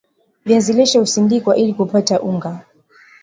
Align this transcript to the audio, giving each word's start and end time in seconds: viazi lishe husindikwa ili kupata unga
viazi 0.45 0.73
lishe 0.73 0.99
husindikwa 0.99 1.57
ili 1.57 1.73
kupata 1.73 2.21
unga 2.21 2.59